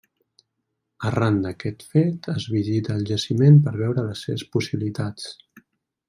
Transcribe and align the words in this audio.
Arran 1.09 1.35
d'aquest 1.43 1.85
fet 1.91 2.29
es 2.35 2.47
visita 2.55 2.97
el 3.01 3.05
jaciment 3.13 3.59
per 3.67 3.73
veure 3.85 4.07
les 4.11 4.23
seves 4.29 4.47
possibilitats. 4.57 5.29